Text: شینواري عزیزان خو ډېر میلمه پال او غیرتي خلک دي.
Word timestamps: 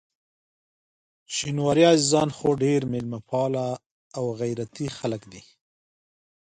شینواري 1.35 1.83
عزیزان 1.93 2.29
خو 2.37 2.49
ډېر 2.63 2.81
میلمه 2.91 3.19
پال 3.29 3.53
او 4.17 4.25
غیرتي 4.39 4.87
خلک 4.97 5.21
دي. 5.31 5.41